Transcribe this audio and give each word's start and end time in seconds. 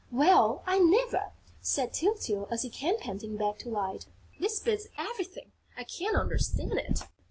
"Well, 0.11 0.63
I 0.65 0.79
never!" 0.79 1.31
said 1.61 1.93
Tyltyl, 1.93 2.47
as 2.49 2.63
he 2.63 2.71
came 2.71 2.97
panting 2.99 3.37
back 3.37 3.59
to 3.59 3.69
Light. 3.69 4.07
"This 4.39 4.59
beats 4.59 4.87
everything! 4.97 5.51
I 5.77 5.83
can't 5.83 6.15
understand 6.15 6.73
it!" 6.73 7.03